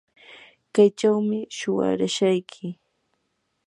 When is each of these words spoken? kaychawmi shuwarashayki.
kaychawmi 0.73 1.39
shuwarashayki. 1.57 2.67